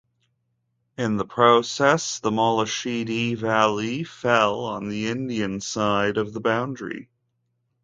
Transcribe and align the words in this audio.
In 0.97 1.17
the 1.17 1.25
process, 1.27 2.17
the 2.17 2.31
Moloshidi 2.31 3.35
Valley 3.37 4.03
fell 4.03 4.61
on 4.61 4.89
the 4.89 5.05
Indian 5.05 5.61
side 5.61 6.17
of 6.17 6.33
the 6.33 6.41
boundary. 6.41 7.11